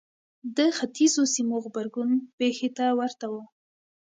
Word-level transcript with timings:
د 0.57 0.57
ختیځو 0.77 1.23
سیمو 1.33 1.55
غبرګون 1.63 2.09
پېښې 2.37 2.69
ته 2.77 2.85
ورته 2.99 3.25
و. 3.33 3.35